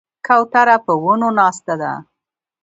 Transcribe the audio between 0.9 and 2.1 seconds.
ونو ناسته ده.